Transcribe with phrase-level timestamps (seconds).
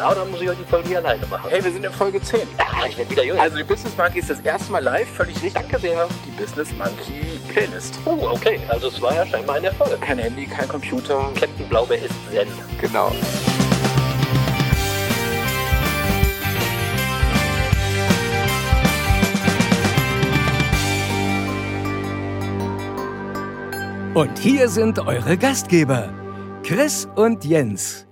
[0.00, 1.50] Da oder muss ich heute die Folge hier alleine machen?
[1.50, 2.40] Hey, wir sind in Folge 10.
[2.58, 3.42] Ah, ich werde wieder jünger.
[3.42, 5.52] Also die Business Monkey ist das erste Mal live, völlig richtig.
[5.52, 6.08] Danke sehr.
[6.26, 7.98] Die Business Monkey Playlist.
[8.06, 10.00] oh, okay, also es war ja scheinbar ein Erfolg.
[10.00, 11.30] Kein Handy, kein Computer.
[11.38, 12.48] Captain Blaubeer ist Zen.
[12.80, 13.12] Genau.
[24.14, 26.12] Und hier sind eure Gastgeber,
[26.62, 28.09] Chris und Jens.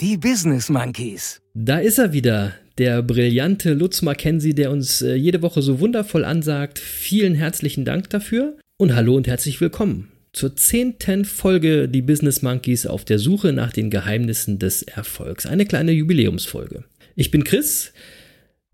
[0.00, 1.40] Die Business Monkeys.
[1.54, 6.24] Da ist er wieder, der brillante Lutz Mackenzie, der uns äh, jede Woche so wundervoll
[6.24, 6.78] ansagt.
[6.78, 12.86] Vielen herzlichen Dank dafür und hallo und herzlich willkommen zur zehnten Folge Die Business Monkeys
[12.86, 15.46] auf der Suche nach den Geheimnissen des Erfolgs.
[15.46, 16.84] Eine kleine Jubiläumsfolge.
[17.16, 17.92] Ich bin Chris.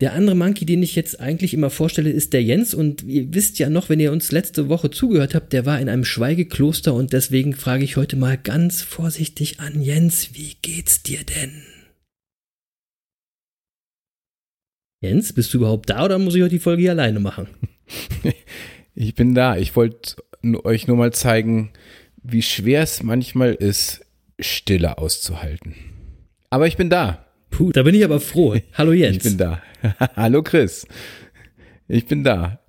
[0.01, 2.73] Der andere Monkey, den ich jetzt eigentlich immer vorstelle, ist der Jens.
[2.73, 5.87] Und ihr wisst ja noch, wenn ihr uns letzte Woche zugehört habt, der war in
[5.87, 11.23] einem Schweigekloster und deswegen frage ich heute mal ganz vorsichtig an Jens, wie geht's dir
[11.23, 11.63] denn?
[15.01, 17.47] Jens, bist du überhaupt da oder muss ich heute die Folge hier alleine machen?
[18.97, 19.57] Ich bin da.
[19.57, 20.15] Ich wollte
[20.63, 21.73] euch nur mal zeigen,
[22.23, 24.05] wie schwer es manchmal ist,
[24.39, 25.75] Stille auszuhalten.
[26.49, 27.24] Aber ich bin da.
[27.49, 28.55] Puh, da bin ich aber froh.
[28.73, 29.17] Hallo Jens.
[29.17, 29.61] Ich bin da.
[30.15, 30.87] Hallo Chris.
[31.87, 32.59] Ich bin da.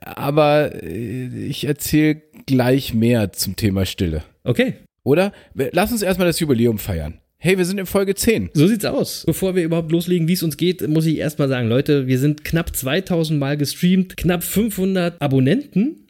[0.00, 4.22] Aber äh, ich erzähle gleich mehr zum Thema Stille.
[4.42, 5.32] Okay, Oder?
[5.54, 7.20] Lass uns erstmal das Jubiläum feiern.
[7.38, 8.50] Hey, wir sind in Folge 10.
[8.54, 9.24] so sieht's aus.
[9.26, 12.42] Bevor wir überhaupt loslegen, wie es uns geht, muss ich erstmal sagen, Leute, wir sind
[12.42, 16.03] knapp 2000 Mal gestreamt, knapp 500 Abonnenten.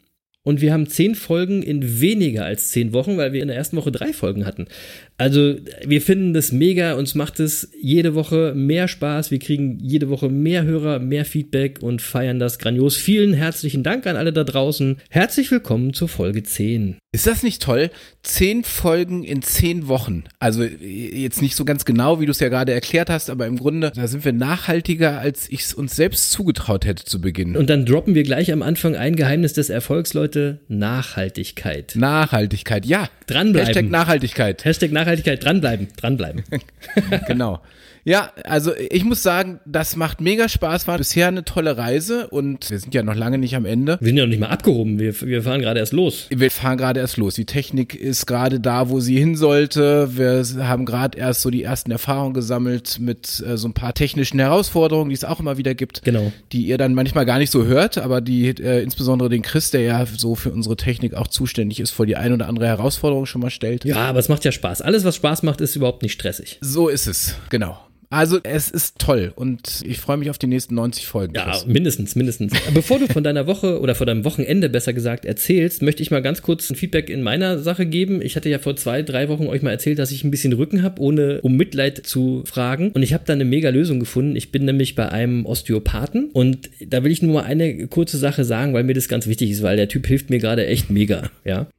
[0.45, 3.77] Und wir haben zehn Folgen in weniger als zehn Wochen, weil wir in der ersten
[3.77, 4.67] Woche drei Folgen hatten.
[5.17, 10.09] Also wir finden das mega, uns macht es jede Woche mehr Spaß, wir kriegen jede
[10.09, 12.95] Woche mehr Hörer, mehr Feedback und feiern das grandios.
[12.95, 14.97] Vielen herzlichen Dank an alle da draußen.
[15.09, 16.97] Herzlich willkommen zur Folge 10.
[17.11, 17.91] Ist das nicht toll?
[18.23, 20.25] Zehn Folgen in zehn Wochen.
[20.37, 23.57] Also jetzt nicht so ganz genau, wie du es ja gerade erklärt hast, aber im
[23.57, 27.55] Grunde, da sind wir nachhaltiger, als ich es uns selbst zugetraut hätte zu Beginn.
[27.55, 30.34] Und dann droppen wir gleich am Anfang ein Geheimnis des Erfolgs, Leute,
[30.67, 31.93] Nachhaltigkeit.
[31.95, 33.09] Nachhaltigkeit, ja.
[33.27, 33.67] Dranbleiben.
[33.67, 34.65] Hashtag Nachhaltigkeit.
[34.65, 36.43] Hashtag Nachhaltigkeit, dranbleiben, dranbleiben.
[37.27, 37.61] genau.
[38.05, 42.69] Ja, also ich muss sagen, das macht mega Spaß, war bisher eine tolle Reise und
[42.69, 43.97] wir sind ja noch lange nicht am Ende.
[43.99, 46.27] Wir sind ja noch nicht mal abgehoben, wir, wir fahren gerade erst los.
[46.29, 47.33] Wir fahren gerade erst los.
[47.33, 50.15] Die Technik ist gerade da, wo sie hin sollte.
[50.15, 54.37] Wir haben gerade erst so die ersten Erfahrungen gesammelt mit äh, so ein paar technischen
[54.37, 56.03] Herausforderungen, die es auch immer wieder gibt.
[56.03, 56.31] Genau.
[56.51, 59.81] Die ihr dann manchmal gar nicht so hört, aber die äh, insbesondere den Chris, der
[59.81, 63.41] ja so für unsere Technik auch zuständig ist, vor die ein oder andere Herausforderung schon
[63.41, 63.83] mal stellt.
[63.83, 64.83] Ja, aber es macht ja Spaß.
[64.83, 66.59] Alles, was Spaß macht, ist überhaupt nicht stressig.
[66.61, 67.79] So ist es, genau.
[68.09, 71.33] Also es ist toll und ich freue mich auf die nächsten 90 Folgen.
[71.35, 71.65] Ja, Chris.
[71.65, 72.53] mindestens, mindestens.
[72.73, 76.21] Bevor du von deiner Woche oder von deinem Wochenende besser gesagt erzählst, möchte ich mal
[76.21, 78.21] ganz kurz ein Feedback in meiner Sache geben.
[78.21, 80.83] Ich hatte ja vor zwei, drei Wochen euch mal erzählt, dass ich ein bisschen Rücken
[80.83, 82.91] habe, ohne um Mitleid zu fragen.
[82.91, 84.35] Und ich habe da eine mega Lösung gefunden.
[84.35, 88.43] Ich bin nämlich bei einem Osteopathen und da will ich nur mal eine kurze Sache
[88.45, 91.29] sagen, weil mir das ganz wichtig ist, weil der Typ hilft mir gerade echt mega.
[91.43, 91.67] Ja.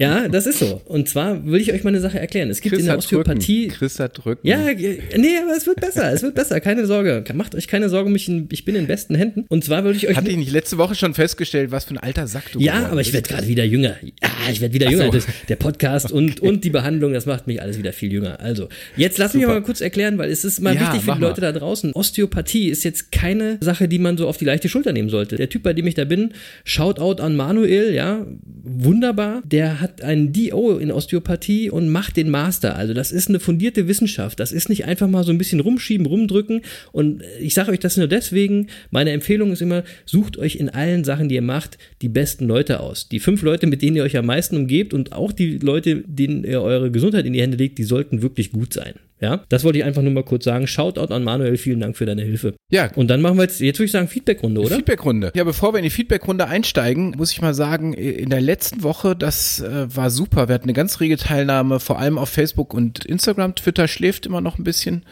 [0.00, 0.80] Ja, das ist so.
[0.84, 2.50] Und zwar will ich euch mal eine Sache erklären.
[2.50, 3.64] Es gibt Chris in der hat Osteopathie.
[3.64, 3.74] Rücken.
[3.78, 4.46] Chris hat Rücken.
[4.46, 7.24] Ja, ge- nee, aber es wird besser, es wird besser, keine Sorge.
[7.34, 9.44] Macht euch keine Sorge, mich in, ich bin in besten Händen.
[9.48, 10.16] Und zwar würde ich euch.
[10.16, 13.00] Hatte ich nicht letzte Woche schon festgestellt, was für ein alter Sack du ja, aber
[13.00, 13.96] ich werde gerade wieder jünger.
[14.22, 15.06] Ja, ich werde wieder jünger.
[15.06, 15.12] so.
[15.12, 18.40] Das, der Podcast und, und die Behandlung, das macht mich alles wieder viel jünger.
[18.40, 19.54] Also, jetzt lass mich Super.
[19.54, 21.52] mal kurz erklären, weil es ist mal Ja, wichtig für die Leute mal.
[21.52, 21.92] da draußen.
[21.92, 25.36] Osteopathie ist jetzt keine Sache, die man so auf die leichte Schulter nehmen sollte.
[25.36, 26.32] Der Typ, bei dem ich da bin,
[26.64, 28.26] Shoutout an Manuel, ja,
[28.62, 29.42] wunderbar.
[29.44, 32.76] Der hat einen DO in Osteopathie und macht den Master.
[32.76, 34.40] Also, das ist eine fundierte Wissenschaft.
[34.40, 36.62] Das ist nicht einfach mal so ein bisschen rumschieben, rumdrücken.
[36.92, 38.68] Und ich sage euch das nur deswegen.
[38.90, 42.80] Meine Empfehlung ist immer, sucht euch in allen Sachen, die ihr macht, die besten Leute
[42.80, 43.08] aus.
[43.08, 46.44] Die fünf Leute, mit denen ihr euch am meisten umgebt und auch die Leute, denen
[46.44, 48.94] ihr eure Gesundheit in die Hände legt, die sollten wirklich gut sein.
[49.20, 50.66] Ja, das wollte ich einfach nur mal kurz sagen.
[50.66, 52.54] Shoutout an Manuel, vielen Dank für deine Hilfe.
[52.70, 54.76] Ja, Und dann machen wir jetzt, jetzt würde ich sagen, Feedbackrunde, oder?
[54.76, 55.32] Feedbackrunde.
[55.34, 59.16] Ja, bevor wir in die Feedbackrunde einsteigen, muss ich mal sagen, in der letzten Woche,
[59.16, 60.48] das äh, war super.
[60.48, 63.54] Wir hatten eine ganz rege Teilnahme, vor allem auf Facebook und Instagram.
[63.54, 65.04] Twitter schläft immer noch ein bisschen.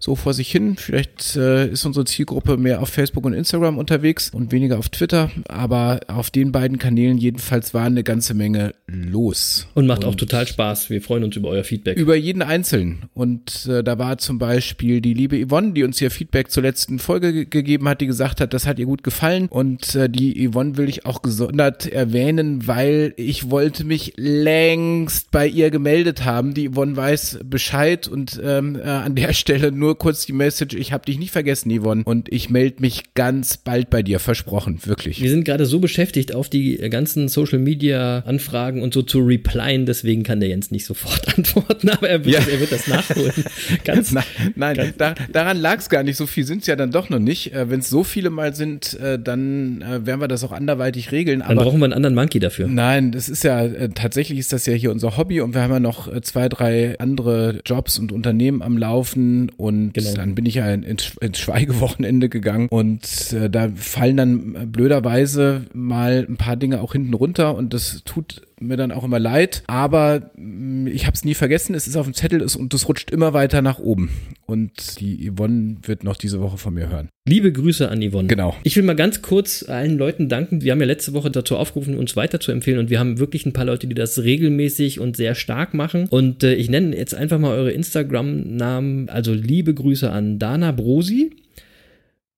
[0.00, 0.76] So vor sich hin.
[0.76, 5.30] Vielleicht äh, ist unsere Zielgruppe mehr auf Facebook und Instagram unterwegs und weniger auf Twitter.
[5.46, 9.68] Aber auf den beiden Kanälen jedenfalls war eine ganze Menge los.
[9.74, 10.88] Und macht auch total Spaß.
[10.88, 11.98] Wir freuen uns über euer Feedback.
[11.98, 13.10] Über jeden Einzelnen.
[13.12, 16.98] Und äh, da war zum Beispiel die liebe Yvonne, die uns hier Feedback zur letzten
[16.98, 19.48] Folge ge gegeben hat, die gesagt hat, das hat ihr gut gefallen.
[19.48, 25.46] Und äh, die Yvonne will ich auch gesondert erwähnen, weil ich wollte mich längst bei
[25.46, 26.54] ihr gemeldet haben.
[26.54, 30.92] Die Yvonne weiß Bescheid und ähm, äh, an der Stelle nur kurz die Message, ich
[30.92, 32.02] habe dich nicht vergessen, Yvonne.
[32.04, 35.20] Und ich melde mich ganz bald bei dir, versprochen, wirklich.
[35.22, 39.86] Wir sind gerade so beschäftigt, auf die ganzen Social Media Anfragen und so zu replyen,
[39.86, 42.40] deswegen kann der Jens nicht sofort antworten, aber er wird, Ja.
[42.40, 43.32] das, er wird das nachholen.
[43.84, 44.24] Ganz, Nein,
[44.56, 46.16] nein da, daran lag es gar nicht.
[46.16, 47.52] So viel sind es ja dann doch noch nicht.
[47.52, 51.12] Äh, Wenn es so viele mal sind, äh, dann äh, werden wir das auch anderweitig
[51.12, 51.40] regeln.
[51.40, 52.66] dann Aber brauchen wir einen anderen Monkey dafür.
[52.68, 55.80] Nein, das ist ja, tatsächlich ist das ja hier unser Hobby und wir haben ja
[55.80, 60.14] noch zwei, drei andere Jobs und Unternehmen am Laufen und Genau.
[60.14, 64.66] dann bin ich ja in, ins, ins Schweigewochenende gegangen und äh, da fallen dann äh,
[64.66, 69.18] blöderweise mal ein paar Dinge auch hinten runter und das tut mir dann auch immer
[69.18, 72.74] leid, aber mh, ich habe es nie vergessen, es ist auf dem Zettel ist und
[72.74, 74.10] das rutscht immer weiter nach oben
[74.46, 77.08] und die Yvonne wird noch diese Woche von mir hören.
[77.28, 78.28] Liebe Grüße an Yvonne.
[78.28, 78.56] Genau.
[78.62, 80.62] Ich will mal ganz kurz allen Leuten danken.
[80.62, 83.46] Wir haben ja letzte Woche dazu aufgerufen, uns weiter zu empfehlen und wir haben wirklich
[83.46, 86.06] ein paar Leute, die das regelmäßig und sehr stark machen.
[86.08, 89.08] Und äh, ich nenne jetzt einfach mal eure Instagram-Namen.
[89.08, 91.30] Also liebe Grüße an Dana Brosi,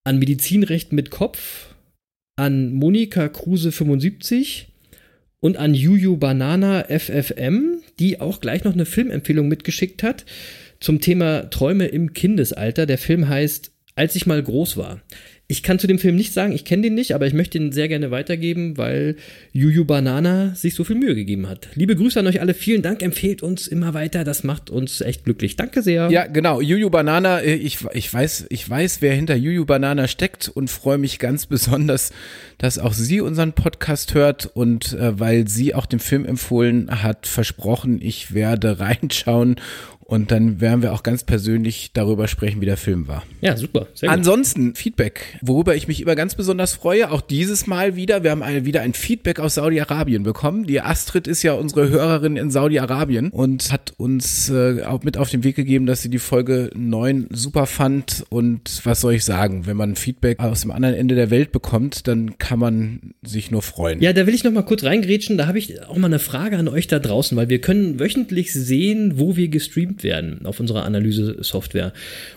[0.05, 1.75] an Medizinrecht mit Kopf,
[2.37, 4.72] an Monika Kruse 75
[5.43, 10.25] und an Juju Banana FFM, die auch gleich noch eine Filmempfehlung mitgeschickt hat
[10.79, 12.87] zum Thema Träume im Kindesalter.
[12.87, 15.03] Der Film heißt Als ich mal groß war.
[15.53, 17.73] Ich kann zu dem Film nicht sagen, ich kenne den nicht, aber ich möchte ihn
[17.73, 19.17] sehr gerne weitergeben, weil
[19.53, 21.69] Juju Banana sich so viel Mühe gegeben hat.
[21.75, 25.25] Liebe Grüße an euch alle, vielen Dank, empfehlt uns immer weiter, das macht uns echt
[25.25, 25.57] glücklich.
[25.57, 26.11] Danke sehr.
[26.11, 26.63] Ja, genau.
[26.63, 30.97] Juju Banana, äh, ich, ich weiß, ich weiß, wer hinter Juju Banana steckt und freue
[30.97, 32.13] mich ganz besonders,
[32.57, 37.27] dass auch sie unseren Podcast hört und äh, weil sie auch den Film empfohlen hat,
[37.27, 39.57] versprochen, ich werde reinschauen
[40.13, 43.23] und dann werden wir auch ganz persönlich darüber sprechen, wie der Film war.
[43.41, 43.87] Ja, super.
[44.03, 48.23] Ansonsten Feedback, worüber ich mich immer ganz besonders freue, auch dieses Mal wieder.
[48.23, 50.67] Wir haben eine, wieder ein Feedback aus Saudi-Arabien bekommen.
[50.67, 55.31] Die Astrid ist ja unsere Hörerin in Saudi-Arabien und hat uns äh, auch mit auf
[55.31, 58.27] den Weg gegeben, dass sie die Folge 9 super fand.
[58.29, 62.07] Und was soll ich sagen, wenn man Feedback aus dem anderen Ende der Welt bekommt,
[62.07, 64.03] dann kann man sich nur freuen.
[64.03, 65.39] Ja, da will ich noch mal kurz reingrätschen.
[65.39, 68.53] Da habe ich auch mal eine Frage an euch da draußen, weil wir können wöchentlich
[68.53, 71.93] sehen, wo wir gestreamt werden auf unserer Analyse-Software.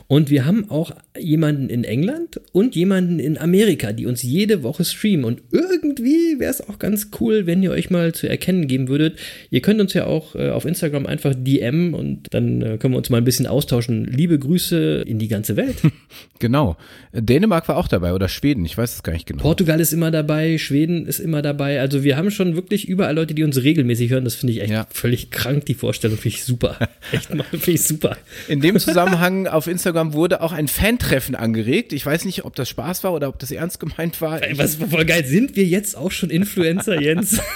[0.08, 4.86] Und wir haben auch jemanden in England und jemanden in Amerika, die uns jede Woche
[4.86, 5.26] streamen.
[5.26, 9.18] Und irgendwie wäre es auch ganz cool, wenn ihr euch mal zu erkennen geben würdet.
[9.50, 12.98] Ihr könnt uns ja auch äh, auf Instagram einfach DM und dann äh, können wir
[12.98, 14.06] uns mal ein bisschen austauschen.
[14.06, 15.78] Liebe Grüße in die ganze Welt.
[16.40, 16.76] Genau.
[17.14, 19.42] Dänemark war auch dabei oder Schweden, ich weiß es gar nicht genau.
[19.42, 21.80] Portugal ist immer dabei, Schweden ist immer dabei.
[21.80, 24.26] Also wir haben schon wirklich überall Leute, die uns regelmäßig hören.
[24.26, 24.86] Das finde ich echt Ja.
[24.92, 26.18] völlig krank, die Vorstellung.
[26.18, 26.78] Finde ich super.
[27.14, 28.18] Echt mal, finde ich super.
[28.48, 31.94] In dem Zusammenhang auf Instagram wurde auch ein Fantreffen angeregt.
[31.94, 34.42] Ich weiß nicht, ob das Spaß war oder ob das ernst gemeint war.
[34.44, 35.26] Ey, Was voll geil.
[35.26, 37.40] Sind wir jetzt auch schon Influencer, Jens?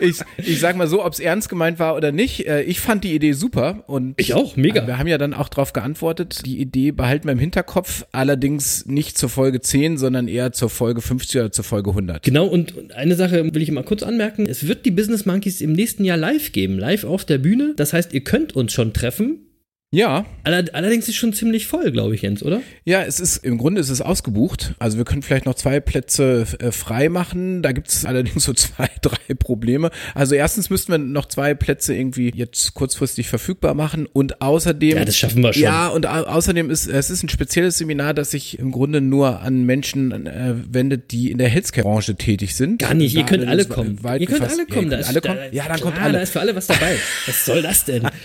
[0.00, 2.46] ich, ich sag mal so, ob es ernst gemeint war oder nicht.
[2.46, 4.86] äh, Ich fand die Idee super und Ich auch, mega.
[4.86, 6.42] Wir haben ja dann auch darauf geantwortet.
[6.46, 11.00] Die Idee behalten wir im Hinterkopf, allerdings nicht zur Folge 10, sondern eher zur Folge
[11.00, 12.22] 50 oder zur Folge 100.
[12.22, 14.46] Genau, und und eine Sache will ich mal kurz anmerken.
[14.46, 17.61] Es wird die Business Monkeys im nächsten Jahr live geben, live auf der Bühne.
[17.76, 19.46] Das heißt, ihr könnt uns schon treffen.
[19.94, 22.62] Ja, Aller- Allerdings ist schon ziemlich voll, glaube ich, Jens, oder?
[22.84, 24.74] ja, es ist im Grunde ist es ausgebucht.
[24.78, 27.60] Also wir können vielleicht noch zwei Plätze äh, frei machen.
[27.62, 29.90] Da gibt es allerdings so zwei, drei Probleme.
[30.14, 35.04] Also erstens müssten wir noch zwei Plätze irgendwie jetzt kurzfristig verfügbar machen und außerdem Ja,
[35.04, 35.62] das schaffen wir schon.
[35.62, 39.40] Ja, und au außerdem ist es ist ein spezielles Seminar, das sich im Grunde nur
[39.42, 42.78] an Menschen äh, wendet, die in der Healthcare-Branche tätig sind.
[42.80, 43.98] Gar nicht, ihr könnt alle kommen.
[44.18, 44.90] Ihr könnt alle kommen.
[44.90, 45.40] Ja, ihr ist- könnt alle da- kommen.
[45.52, 46.12] Ja, dann klar, kommt alle.
[46.14, 46.96] Da ist für alle was dabei.
[47.26, 48.08] Was soll das denn?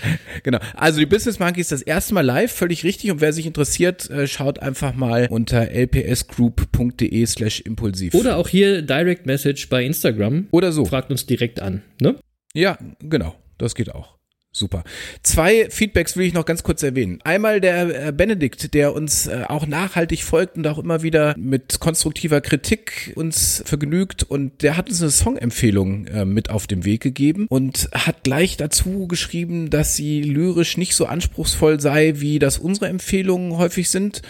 [0.44, 0.60] Genau.
[0.76, 3.10] Also die Business Monkeys das erste Mal live, völlig richtig.
[3.10, 8.14] Und wer sich interessiert, äh, schaut einfach mal unter lpsgroup.de slash impulsiv.
[8.14, 10.48] Oder auch hier Direct Message bei Instagram.
[10.52, 10.86] Oder so.
[10.86, 11.82] Fragt uns direkt an.
[12.00, 12.16] Ne?
[12.54, 13.34] Ja, genau.
[13.58, 14.17] Das geht auch.
[14.58, 14.84] Super.
[15.22, 17.20] Zwei Feedbacks will ich noch ganz kurz erwähnen.
[17.24, 21.80] Einmal der äh, Benedikt, der uns äh, auch nachhaltig folgt und auch immer wieder mit
[21.80, 27.02] konstruktiver Kritik uns vergnügt und der hat uns eine Songempfehlung äh, mit auf den Weg
[27.02, 32.58] gegeben und hat gleich dazu geschrieben, dass sie lyrisch nicht so anspruchsvoll sei, wie das
[32.58, 34.24] unsere Empfehlungen häufig sind.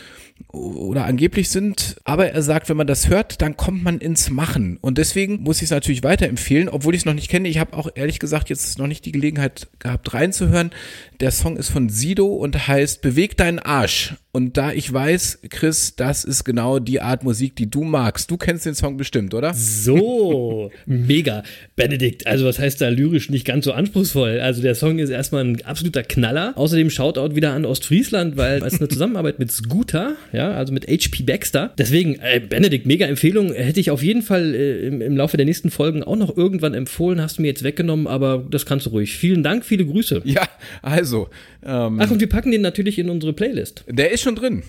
[0.47, 1.97] Oder angeblich sind.
[2.03, 4.77] Aber er sagt, wenn man das hört, dann kommt man ins Machen.
[4.81, 7.49] Und deswegen muss ich es natürlich weiterempfehlen, obwohl ich es noch nicht kenne.
[7.49, 10.71] Ich habe auch ehrlich gesagt jetzt noch nicht die Gelegenheit gehabt reinzuhören.
[11.19, 14.15] Der Song ist von Sido und heißt Beweg deinen Arsch.
[14.37, 18.29] Und da ich weiß, Chris, das ist genau die Art Musik, die du magst.
[18.29, 19.55] Du kennst den Song bestimmt, oder?
[19.55, 21.41] So, mega.
[21.75, 24.39] Benedikt, also was heißt da lyrisch nicht ganz so anspruchsvoll?
[24.39, 26.53] Also der Song ist erstmal ein absoluter Knaller.
[26.55, 31.23] Außerdem Shoutout wieder an Ostfriesland, weil es eine Zusammenarbeit mit Scooter, ja, also mit HP
[31.23, 31.73] Baxter.
[31.75, 33.51] Deswegen, äh, Benedikt, mega Empfehlung.
[33.53, 36.75] Hätte ich auf jeden Fall äh, im, im Laufe der nächsten Folgen auch noch irgendwann
[36.75, 37.21] empfohlen.
[37.21, 39.17] Hast du mir jetzt weggenommen, aber das kannst du ruhig.
[39.17, 40.21] Vielen Dank, viele Grüße.
[40.25, 40.47] Ja,
[40.83, 41.27] also.
[41.65, 43.83] Ähm, Ach, und wir packen den natürlich in unsere Playlist.
[43.89, 44.63] Der ist schon drin.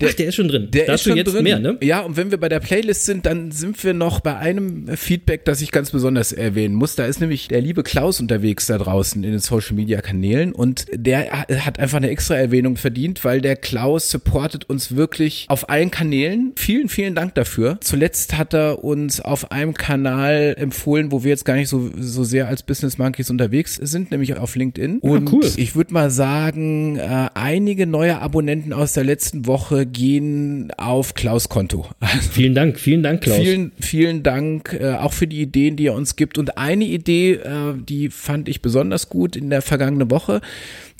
[0.00, 0.68] Der, Ach, der ist schon drin.
[0.72, 1.44] Der Dazu ist schon jetzt drin.
[1.44, 1.78] mehr, ne?
[1.80, 5.44] Ja, und wenn wir bei der Playlist sind, dann sind wir noch bei einem Feedback,
[5.44, 6.96] das ich ganz besonders erwähnen muss.
[6.96, 10.86] Da ist nämlich der liebe Klaus unterwegs da draußen in den Social Media Kanälen und
[10.92, 15.92] der hat einfach eine extra Erwähnung verdient, weil der Klaus supportet uns wirklich auf allen
[15.92, 16.52] Kanälen.
[16.56, 17.78] Vielen, vielen Dank dafür.
[17.80, 22.24] Zuletzt hat er uns auf einem Kanal empfohlen, wo wir jetzt gar nicht so, so
[22.24, 24.98] sehr als Business Monkeys unterwegs sind, nämlich auf LinkedIn.
[24.98, 25.44] Und cool.
[25.56, 31.48] ich würde mal sagen, äh, einige neue Abonnenten aus der letzten Woche gehen auf Klaus
[31.48, 31.86] Konto.
[32.32, 33.38] vielen Dank, vielen Dank, Klaus.
[33.38, 36.38] Vielen, vielen Dank äh, auch für die Ideen, die er uns gibt.
[36.38, 40.40] Und eine Idee, äh, die fand ich besonders gut in der vergangenen Woche.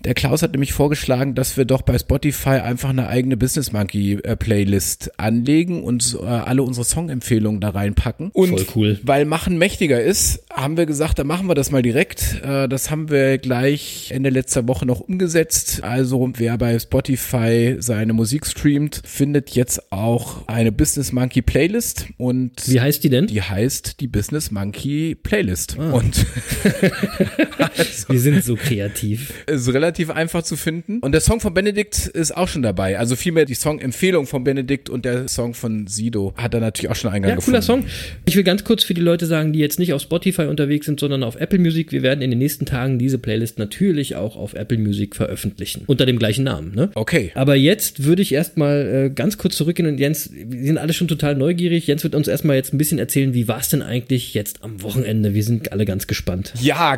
[0.05, 4.19] Der Klaus hat nämlich vorgeschlagen, dass wir doch bei Spotify einfach eine eigene Business Monkey
[4.23, 8.31] äh, Playlist anlegen und äh, alle unsere Songempfehlungen da reinpacken.
[8.35, 9.01] Und Voll cool.
[9.03, 12.43] weil Machen mächtiger ist, haben wir gesagt, dann machen wir das mal direkt.
[12.45, 15.83] Äh, das haben wir gleich Ende letzter Woche noch umgesetzt.
[15.83, 22.09] Also wer bei Spotify seine Musik streamt, findet jetzt auch eine Business Monkey Playlist.
[22.19, 23.27] Und wie heißt die denn?
[23.27, 25.79] Die heißt die Business Monkey Playlist.
[25.79, 25.93] Ah.
[25.93, 26.27] Und
[27.59, 29.33] also, wir sind so kreativ.
[29.47, 30.99] Ist relativ einfach zu finden.
[31.01, 32.99] Und der Song von Benedikt ist auch schon dabei.
[32.99, 36.97] Also vielmehr die Songempfehlung von Benedikt und der Song von Sido hat er natürlich auch
[36.97, 37.57] schon Eingang ja, gefunden.
[37.57, 37.85] cooler Song.
[38.25, 41.01] Ich will ganz kurz für die Leute sagen, die jetzt nicht auf Spotify unterwegs sind,
[41.01, 41.93] sondern auf Apple Music.
[41.93, 45.85] Wir werden in den nächsten Tagen diese Playlist natürlich auch auf Apple Music veröffentlichen.
[45.87, 46.91] Unter dem gleichen Namen, ne?
[46.95, 47.33] Okay.
[47.35, 51.09] Aber jetzt würde ich erstmal äh, ganz kurz zurückgehen und Jens, wir sind alle schon
[51.09, 51.87] total neugierig.
[51.87, 54.83] Jens wird uns erstmal jetzt ein bisschen erzählen, wie war es denn eigentlich jetzt am
[54.83, 55.35] Wochenende?
[55.35, 56.53] Wir sind alle ganz gespannt.
[56.61, 56.97] Ja,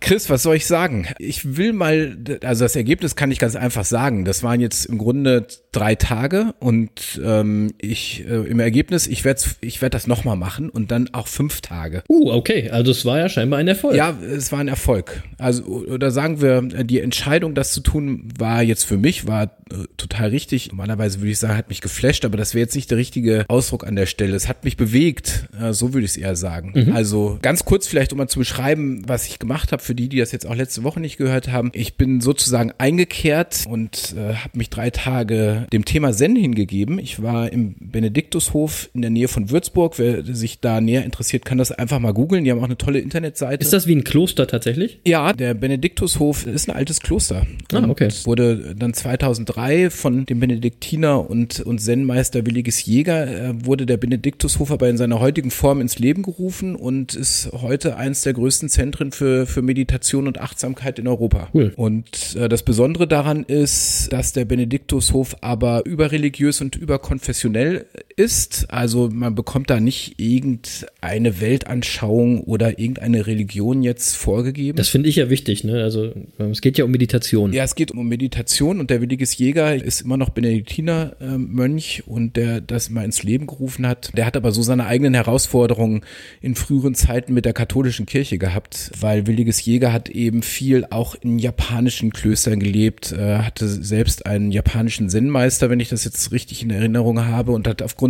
[0.00, 1.06] Chris, was soll ich sagen?
[1.18, 4.24] Ich will mal, also das Ergebnis kann ich ganz einfach sagen.
[4.24, 9.42] Das waren jetzt im Grunde drei Tage und ähm, ich äh, im Ergebnis, ich werde
[9.60, 12.02] ich werd das nochmal machen und dann auch fünf Tage.
[12.08, 13.96] Uh, okay, also es war ja scheinbar ein Erfolg.
[13.96, 15.22] Ja, es war ein Erfolg.
[15.38, 19.84] Also, oder sagen wir, die Entscheidung, das zu tun, war jetzt für mich, war äh,
[19.96, 20.68] total richtig.
[20.68, 23.86] Normalerweise würde ich sagen, hat mich geflasht, aber das wäre jetzt nicht der richtige Ausdruck
[23.86, 24.34] an der Stelle.
[24.34, 26.72] Es hat mich bewegt, äh, so würde ich es eher sagen.
[26.74, 26.92] Mhm.
[26.92, 30.18] Also ganz kurz vielleicht, um mal zu beschreiben, was ich gemacht habe, für die, die
[30.18, 31.70] das jetzt auch letzte Woche nicht gehört haben.
[31.74, 36.98] Ich bin sozusagen eingekehrt und äh, habe mich drei Tage dem Thema Zen hingegeben.
[36.98, 39.98] Ich war im Benediktushof in der Nähe von Würzburg.
[39.98, 42.44] Wer sich da näher interessiert, kann das einfach mal googeln.
[42.44, 43.62] Die haben auch eine tolle Internetseite.
[43.62, 45.00] Ist das wie ein Kloster tatsächlich?
[45.04, 47.46] Ja, der Benediktushof ist ein altes Kloster.
[47.72, 48.08] Ah, okay.
[48.24, 54.70] Wurde dann 2003 von dem Benediktiner und, und Zen-Meister Williges Jäger äh, wurde der Benediktushof
[54.70, 59.10] aber in seiner heutigen Form ins Leben gerufen und ist heute eins der größten Zentren
[59.10, 61.48] für, für Meditation und Achtsamkeit in Europa.
[61.52, 61.72] Cool.
[61.74, 61.87] Und
[62.34, 67.86] äh, das Besondere daran ist, dass der Benediktushof aber überreligiös und überkonfessionell
[68.18, 68.66] ist.
[68.70, 74.76] Also man bekommt da nicht irgendeine Weltanschauung oder irgendeine Religion jetzt vorgegeben.
[74.76, 75.82] Das finde ich ja wichtig, ne?
[75.82, 77.52] Also es geht ja um Meditation.
[77.52, 82.02] Ja, es geht um Meditation und der Williges Jäger ist immer noch Benediktiner äh, Mönch
[82.06, 84.10] und der das mal ins Leben gerufen hat.
[84.16, 86.02] Der hat aber so seine eigenen Herausforderungen
[86.40, 91.14] in früheren Zeiten mit der katholischen Kirche gehabt, weil Williges Jäger hat eben viel auch
[91.14, 96.62] in japanischen Klöstern gelebt, äh, hatte selbst einen japanischen Zen-Meister, wenn ich das jetzt richtig
[96.62, 98.07] in Erinnerung habe und hat aufgrund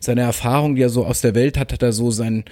[0.00, 2.44] seiner Erfahrung, die er so aus der Welt hat, hat er so sein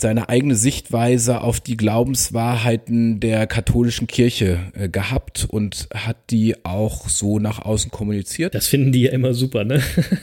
[0.00, 7.08] seine eigene Sichtweise auf die Glaubenswahrheiten der katholischen Kirche äh, gehabt und hat die auch
[7.08, 8.54] so nach außen kommuniziert.
[8.54, 9.82] Das finden die ja immer super, ne?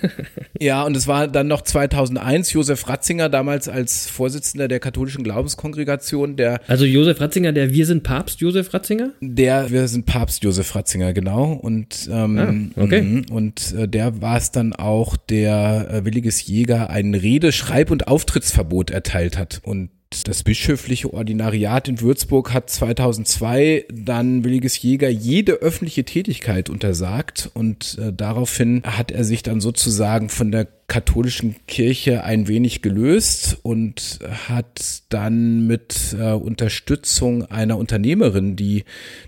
[0.59, 6.35] ja, und es war dann noch 2001 Josef Ratzinger damals als Vorsitzender der katholischen Glaubenskongregation,
[6.35, 9.11] der Also Josef Ratzinger, der Wir sind Papst Josef Ratzinger?
[9.21, 11.53] Der Wir sind Papst Josef Ratzinger, genau.
[11.53, 13.01] Und ähm, ah, okay.
[13.01, 17.91] mh, und äh, der war es dann auch, der äh, Williges Jäger ein Rede-, Schreib-
[17.91, 19.61] und Auftrittsverbot erteilt hat.
[19.65, 19.89] Und
[20.25, 27.49] das bischöfliche Ordinariat in Würzburg hat 2002 dann Williges Jäger jede öffentliche Tätigkeit untersagt.
[27.55, 33.57] Und äh, daraufhin hat er sich dann sozusagen von der katholischen Kirche ein wenig gelöst
[33.63, 38.83] und hat dann mit äh, Unterstützung einer Unternehmerin, die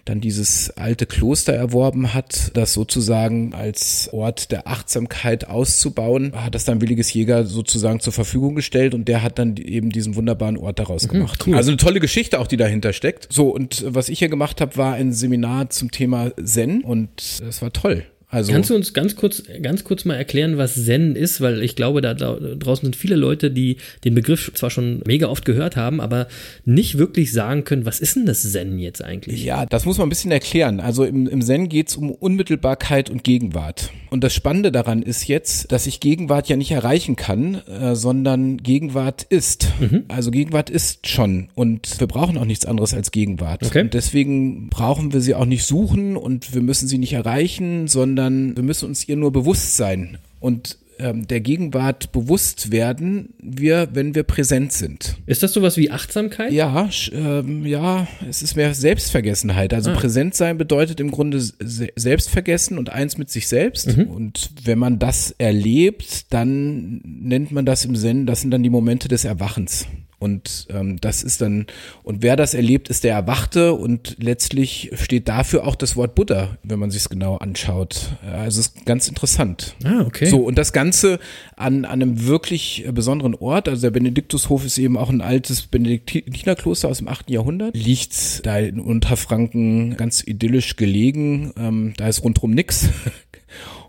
[0.06, 6.66] dann dieses alte Kloster erworben hat, das sozusagen als Ort der Achtsamkeit auszubauen, hat das
[6.66, 10.78] dann Williges Jäger sozusagen zur Verfügung gestellt und der hat dann eben diesen wunderbaren Ort
[10.78, 11.44] daraus gemacht.
[11.48, 11.56] cool.
[11.56, 13.28] Also eine tolle Geschichte auch, die dahinter steckt.
[13.32, 17.10] So, und was ich hier gemacht habe, war ein Seminar zum Thema Zen und
[17.48, 18.04] es war toll.
[18.30, 21.40] Also Kannst du uns ganz kurz, ganz kurz mal erklären, was Zen ist?
[21.40, 25.28] Weil ich glaube, da, da draußen sind viele Leute, die den Begriff zwar schon mega
[25.28, 26.28] oft gehört haben, aber
[26.66, 29.46] nicht wirklich sagen können, was ist denn das Zen jetzt eigentlich?
[29.46, 30.82] Ja, das muss man ein bisschen erklären.
[30.82, 33.92] Also im, im Zen geht's um Unmittelbarkeit und Gegenwart.
[34.10, 38.58] Und das Spannende daran ist jetzt, dass ich Gegenwart ja nicht erreichen kann, äh, sondern
[38.58, 39.70] Gegenwart ist.
[40.10, 41.50] Also Gegenwart ist schon.
[41.56, 43.64] Und wir brauchen auch nichts anderes als Gegenwart.
[43.64, 43.82] Okay.
[43.82, 48.17] Und deswegen brauchen wir sie auch nicht suchen und wir müssen sie nicht erreichen, sondern
[48.56, 50.18] wir müssen uns ihr nur bewusst sein.
[50.40, 55.16] Und ähm, der Gegenwart bewusst werden wir, wenn wir präsent sind.
[55.28, 56.52] Ist das sowas wie Achtsamkeit?
[56.52, 59.74] Ja, ähm, ja, es ist mehr Selbstvergessenheit.
[59.74, 59.96] Also Ah.
[59.96, 61.54] präsent sein bedeutet im Grunde se
[61.96, 63.96] Selbstvergessen und eins mit sich selbst.
[63.96, 68.70] Und wenn man das erlebt, dann nennt man das im Zen, das sind dann die
[68.72, 69.86] Momente des Erwachens.
[70.20, 71.68] Und ähm, das ist dann,
[72.02, 76.58] und wer das erlebt, ist der Erwachte und letztlich steht dafür auch das Wort Buddha,
[76.64, 78.14] wenn man sich es genau anschaut.
[78.24, 79.76] Also es ist ganz interessant.
[79.84, 80.26] Ah, okay.
[80.26, 81.20] So, und das Ganze
[81.56, 83.70] an, an einem wirklich äh, besonderen Ort.
[83.70, 87.30] Also der Benediktushof ist eben auch ein altes Benediktinerkloster aus dem 8.
[87.30, 87.76] Jahrhundert.
[87.76, 91.54] Liegt da in Unterfranken ganz idyllisch gelegen.
[91.58, 92.90] Ähm, da ist rundrum nix.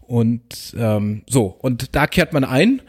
[0.09, 2.81] Und ähm, so, und da kehrt man ein.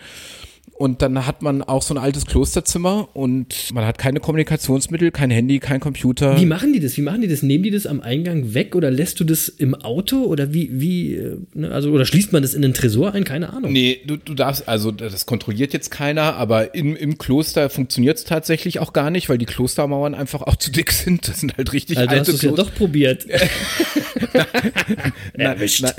[0.79, 5.29] Und dann hat man auch so ein altes Klosterzimmer und man hat keine Kommunikationsmittel, kein
[5.29, 6.39] Handy, kein Computer.
[6.39, 6.95] Wie machen die das?
[6.95, 7.43] Wie machen die das?
[7.43, 11.15] Nehmen die das am Eingang weg oder lässt du das im Auto oder wie, wie,
[11.15, 11.71] äh, ne?
[11.71, 13.25] also, oder schließt man das in den Tresor ein?
[13.25, 13.73] Keine Ahnung.
[13.73, 18.23] Nee, du, du darfst, also das kontrolliert jetzt keiner, aber im, im Kloster funktioniert es
[18.23, 21.27] tatsächlich auch gar nicht, weil die Klostermauern einfach auch zu dick sind.
[21.27, 22.71] Das sind halt richtig Also hast alte du es ja Kloster.
[22.71, 23.25] doch probiert.
[25.33, 25.81] Erwischt.
[25.81, 25.93] Nein,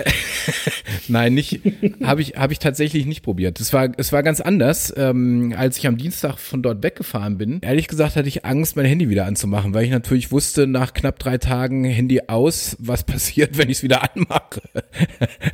[1.09, 1.61] nein, nicht.
[2.03, 3.61] Habe ich, habe ich tatsächlich nicht probiert.
[3.61, 4.70] Es war, es war ganz anders.
[4.97, 8.85] Ähm, als ich am Dienstag von dort weggefahren bin, ehrlich gesagt hatte ich Angst, mein
[8.87, 13.59] Handy wieder anzumachen, weil ich natürlich wusste, nach knapp drei Tagen Handy aus, was passiert,
[13.59, 14.63] wenn ich es wieder anmache.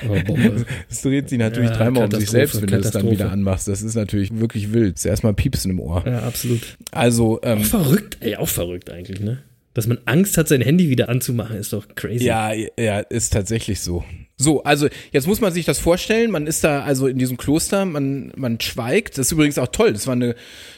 [0.08, 0.36] Oh.
[0.90, 3.68] Es dreht sich natürlich Ja, dreimal um sich selbst, wenn du es dann wieder anmachst.
[3.68, 4.98] Das ist natürlich wirklich wild.
[4.98, 6.04] Zuerst mal Piepsen im Ohr.
[6.06, 6.76] ja, absolut.
[6.92, 9.42] Also, ähm, Auch verrückt, ey, auch verrückt eigentlich, ne?
[9.74, 12.24] Dass man Angst hat, sein Handy wieder anzumachen, ist doch crazy.
[12.24, 14.04] Ja, ja, ist tatsächlich so.
[14.38, 17.86] So, also jetzt muss man sich das vorstellen, man ist da also in diesem Kloster,
[17.86, 20.34] man, man schweigt, das ist übrigens auch toll, das war eine,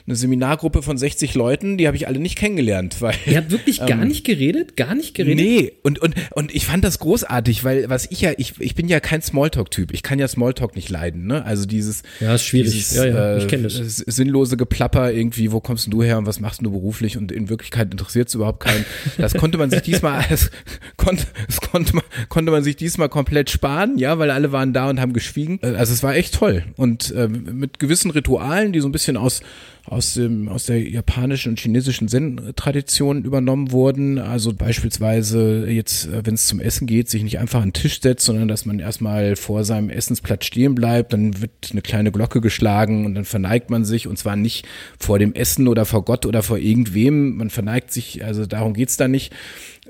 [0.06, 3.84] eine Seminargruppe von 60 Leuten, die habe ich alle nicht kennengelernt, weil Ihr habt wirklich
[3.84, 4.76] gar nicht geredet?
[4.76, 5.44] Gar nicht geredet?
[5.44, 8.86] Nee, und, und, und ich fand das großartig, weil was ich ja, ich, ich bin
[8.86, 9.92] ja kein Smalltalk-Typ.
[9.92, 11.44] Ich kann ja Smalltalk nicht leiden, ne?
[11.44, 12.70] Also dieses, Ja, ist schwierig.
[12.70, 13.74] dieses Ja, ja, äh, ich kenn das.
[13.80, 17.48] s- sinnlose Geplapper irgendwie, wo kommst du her und was machst du beruflich und in
[17.48, 18.84] Wirklichkeit interessiert es überhaupt keinen.
[19.16, 20.52] Das konnte man sich diesmal, das
[20.96, 24.88] konnte, das konnte man, konnte man sich diesmal komplett sparen, ja, weil alle waren da
[24.88, 25.58] und haben geschwiegen.
[25.62, 29.16] Äh, Also es war echt toll und äh, mit gewissen Ritualen, die so ein bisschen
[29.16, 29.40] aus
[29.90, 34.18] aus dem aus der japanischen und chinesischen Zen-Tradition übernommen wurden.
[34.18, 38.00] Also beispielsweise jetzt, äh, wenn es zum Essen geht, sich nicht einfach an den Tisch
[38.00, 42.40] setzt, sondern dass man erstmal vor seinem Essensplatz stehen bleibt, dann wird eine kleine Glocke
[42.40, 44.66] geschlagen und dann verneigt man sich und zwar nicht
[44.98, 47.36] vor dem Essen oder vor Gott oder vor irgendwem.
[47.36, 49.32] Man verneigt sich, also darum geht's da nicht,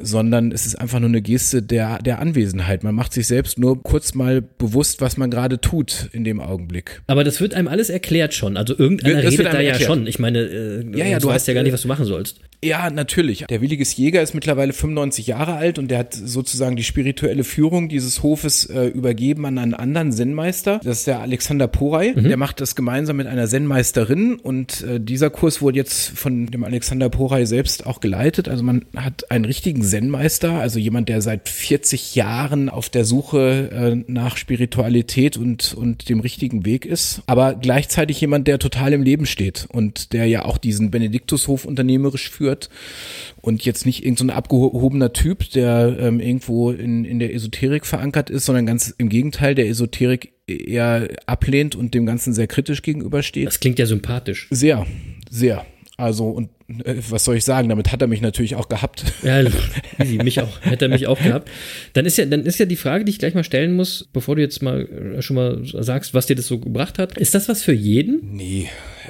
[0.01, 2.85] sondern es ist einfach nur eine Geste der, der Anwesenheit.
[2.85, 7.03] Man macht sich selbst nur kurz mal bewusst, was man gerade tut in dem Augenblick.
[7.07, 8.57] Aber das wird einem alles erklärt schon.
[8.57, 9.83] Also irgendeiner Das redet da ja erklärt.
[9.91, 10.07] schon.
[10.07, 12.41] Ich meine, äh, Ja, ja, du weißt ja gar nicht, was du machen sollst.
[12.62, 13.44] Ja, natürlich.
[13.49, 17.88] Der Williges Jäger ist mittlerweile 95 Jahre alt und der hat sozusagen die spirituelle Führung
[17.88, 20.81] dieses Hofes äh, übergeben an einen anderen Zen-Meister.
[20.83, 22.14] Das ist der Alexander Poray.
[22.14, 26.64] Der macht das gemeinsam mit einer Zen-Meisterin und äh, dieser Kurs wurde jetzt von dem
[26.64, 28.49] Alexander Poray selbst auch geleitet.
[28.49, 33.71] Also man hat einen richtigen Zen-Meister, also jemand, der seit 40 Jahren auf der Suche
[33.71, 39.03] äh, nach Spiritualität und, und dem richtigen Weg ist, aber gleichzeitig jemand, der total im
[39.03, 42.48] Leben steht und der ja auch diesen Benediktushof unternehmerisch führt
[43.41, 47.87] und jetzt nicht irgendein so ein abgehobener Typ, der ähm, irgendwo in, in der Esoterik
[47.87, 52.83] verankert ist, sondern ganz im Gegenteil, der Esoterik eher ablehnt und dem Ganzen sehr kritisch
[52.83, 53.47] gegenübersteht.
[53.47, 54.49] Das klingt ja sympathisch.
[54.51, 54.87] Sehr,
[55.31, 55.67] sehr.
[55.97, 57.71] Also und was soll ich sagen?
[57.71, 59.05] Damit hat er mich natürlich auch gehabt.
[59.23, 59.41] Ja,
[59.99, 61.51] easy, mich auch, hätte er mich auch gehabt.
[61.95, 64.37] Dann ist ja, dann ist ja die Frage, die ich gleich mal stellen muss, bevor
[64.37, 67.17] du jetzt mal äh, schon mal sagst, was dir das so gebracht hat.
[67.17, 68.35] Ist das was für jeden?
[68.35, 68.69] Nee,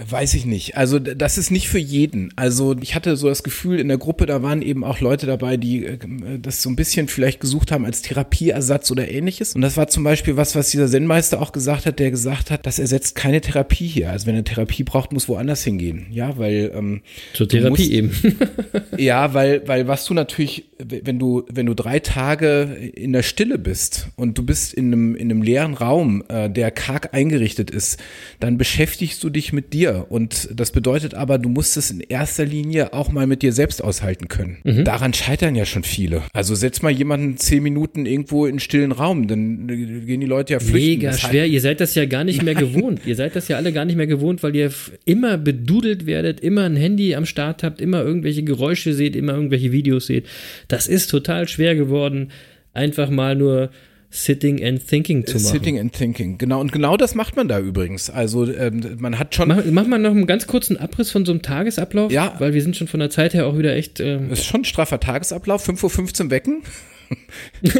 [0.08, 0.76] weiß ich nicht.
[0.76, 2.32] Also das ist nicht für jeden.
[2.36, 5.56] Also ich hatte so das Gefühl, in der Gruppe, da waren eben auch Leute dabei,
[5.56, 5.98] die äh,
[6.40, 9.56] das so ein bisschen vielleicht gesucht haben als Therapieersatz oder ähnliches.
[9.56, 12.66] Und das war zum Beispiel was, was dieser Zen-Meister auch gesagt hat, der gesagt hat,
[12.66, 14.12] das ersetzt keine Therapie hier.
[14.12, 16.06] Also wenn er Therapie braucht, muss woanders hingehen.
[16.12, 17.02] Ja, weil ähm,
[17.34, 18.36] Zur Therapie musst- eben.
[18.96, 22.62] Ja, weil, weil was du natürlich, wenn du, wenn du drei Tage
[22.94, 26.70] in der Stille bist und du bist in einem, in einem leeren Raum, äh, der
[26.72, 28.00] karg eingerichtet ist,
[28.40, 30.06] dann beschäftigst du dich mit dir.
[30.08, 33.82] Und das bedeutet aber, du musst es in erster Linie auch mal mit dir selbst
[33.84, 34.58] aushalten können.
[34.84, 36.22] Daran scheitern ja schon viele.
[36.32, 40.54] Also setz mal jemanden zehn Minuten irgendwo in einen stillen Raum, dann gehen die Leute
[40.54, 40.78] ja flüchten.
[40.98, 41.46] Mega Das schwer.
[41.46, 43.00] Ihr seid das ja gar nicht mehr gewohnt.
[43.06, 44.72] Ihr seid das ja alle gar nicht mehr gewohnt, weil ihr
[45.04, 49.72] immer bedudelt werdet, immer ein Handy am Start habt, immer irgendwelche Geräusche seht, immer irgendwelche
[49.72, 50.26] Videos seht.
[50.68, 52.30] Das ist total schwer geworden,
[52.74, 53.70] einfach mal nur
[54.10, 55.44] Sitting and Thinking zu machen.
[55.46, 56.60] Sitting and thinking, genau.
[56.60, 58.08] Und genau das macht man da übrigens.
[58.08, 61.32] Also ähm, man hat schon Mach, mach mal noch einen ganz kurzen Abriss von so
[61.32, 62.34] einem Tagesablauf, Ja.
[62.38, 64.00] weil wir sind schon von der Zeit her auch wieder echt.
[64.00, 66.62] Ähm, ist schon ein straffer Tagesablauf, 5.15 Uhr wecken.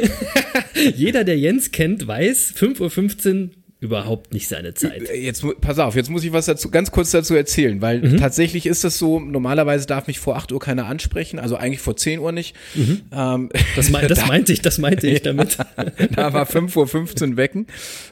[0.96, 5.08] jeder, der Jens kennt, weiß, 5.15 Uhr überhaupt nicht seine Zeit.
[5.08, 8.16] Äh, Jetzt, pass auf, jetzt muss ich was dazu, ganz kurz dazu erzählen, weil Mhm.
[8.16, 11.96] tatsächlich ist das so, normalerweise darf mich vor 8 Uhr keiner ansprechen, also eigentlich vor
[11.96, 12.56] 10 Uhr nicht.
[12.76, 13.48] Ähm, Mhm.
[13.76, 15.58] Das, mein, das meinte ich, das meinte ich damit.
[16.16, 17.66] da war 5.15 Uhr wecken.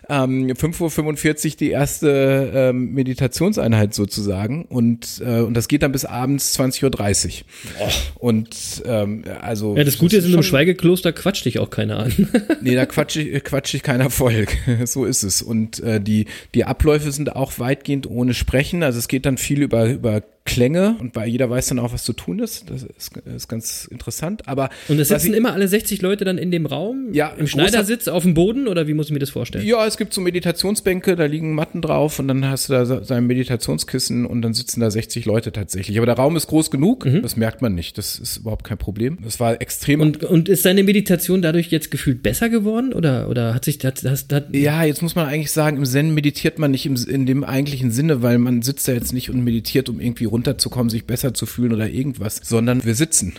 [0.08, 6.04] Ähm, 5.45 Uhr die erste ähm, Meditationseinheit sozusagen und, äh, und das geht dann bis
[6.04, 7.90] abends 20.30 Uhr.
[8.20, 8.48] Und
[8.86, 12.28] ähm, also Ja, das Gute ist, in einem Schweigekloster quatscht dich auch keiner an.
[12.60, 14.46] Nee, da quatsch ich, quatsch ich keiner voll.
[14.84, 15.42] so ist es.
[15.42, 18.82] Und äh, die, die Abläufe sind auch weitgehend ohne Sprechen.
[18.82, 22.04] Also es geht dann viel über, über Klänge und bei jeder weiß dann auch, was
[22.04, 22.70] zu tun ist.
[22.70, 24.48] Das ist, ist ganz interessant.
[24.48, 27.08] Aber Und es sitzen ich- immer alle 60 Leute dann in dem Raum?
[27.12, 29.66] Ja, Im Schneidersitz auf dem Boden oder wie muss ich mir das vorstellen?
[29.66, 33.02] ja, es gibt so Meditationsbänke, da liegen Matten drauf und dann hast du da se-
[33.04, 35.96] sein Meditationskissen und dann sitzen da 60 Leute tatsächlich.
[35.98, 37.98] Aber der Raum ist groß genug, das merkt man nicht.
[37.98, 39.18] Das ist überhaupt kein Problem.
[39.22, 43.54] Das war extrem Und, und ist deine Meditation dadurch jetzt gefühlt besser geworden oder, oder
[43.54, 46.70] hat sich das, das, das Ja, jetzt muss man eigentlich sagen, im Zen meditiert man
[46.70, 50.00] nicht im, in dem eigentlichen Sinne, weil man sitzt da jetzt nicht und meditiert, um
[50.00, 53.32] irgendwie runterzukommen, sich besser zu fühlen oder irgendwas, sondern wir sitzen.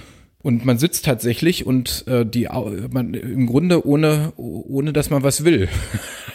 [0.48, 2.48] Und man sitzt tatsächlich und äh, die
[2.90, 5.68] man im Grunde ohne ohne dass man was will.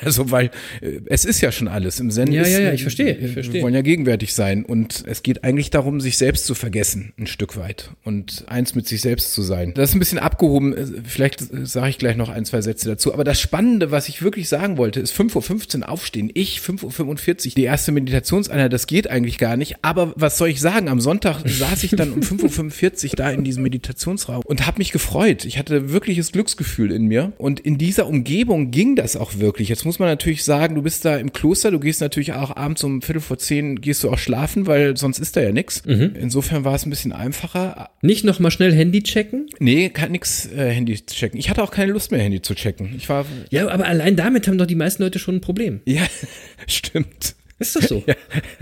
[0.04, 2.32] Also weil äh, es ist ja schon alles im Zen.
[2.32, 3.62] Ja, ist, ja, ja, ich verstehe, ich Wir verstehe.
[3.62, 7.56] wollen ja gegenwärtig sein und es geht eigentlich darum, sich selbst zu vergessen, ein Stück
[7.56, 9.72] weit und eins mit sich selbst zu sein.
[9.74, 10.76] Das ist ein bisschen abgehoben.
[10.76, 13.14] äh, Vielleicht sage ich gleich noch ein, zwei Sätze dazu.
[13.14, 16.30] Aber das Spannende, was ich wirklich sagen wollte, ist 5.15 Uhr aufstehen.
[16.34, 17.52] Ich 5.45 Uhr.
[17.54, 19.76] Die erste Meditationseinheit, das geht eigentlich gar nicht.
[19.82, 20.88] Aber was soll ich sagen?
[20.88, 23.62] Am Sonntag saß ich dann um 5.45 Uhr da in diesem
[24.06, 25.44] Meditationsraum und habe mich gefreut.
[25.44, 27.32] Ich hatte wirkliches Glücksgefühl in mir.
[27.38, 29.68] Und in dieser Umgebung ging das auch wirklich.
[29.68, 32.82] Jetzt muss man natürlich sagen, du bist da im Kloster, du gehst natürlich auch abends
[32.84, 35.82] um Viertel vor zehn, gehst du auch schlafen, weil sonst ist da ja nichts.
[35.86, 37.90] Insofern war es ein bisschen einfacher.
[38.02, 39.46] nicht nochmal schnell Handy checken?
[39.58, 41.38] Nee, kann nix äh, Handy checken.
[41.38, 42.94] Ich hatte auch keine Lust mehr, Handy zu checken.
[42.96, 45.80] Ich war, Ja, aber allein damit haben doch die meisten Leute schon ein Problem.
[45.84, 46.02] ja,
[46.66, 47.34] stimmt.
[47.62, 48.02] Ist das so?